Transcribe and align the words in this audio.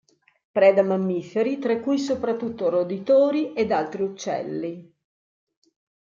Preda 0.51 0.81
mammiferi, 0.81 1.59
tra 1.59 1.77
cui 1.79 1.99
soprattutto 1.99 2.69
roditori, 2.69 3.53
ed 3.53 3.69
altri 3.71 4.01
uccelli. 4.01 4.91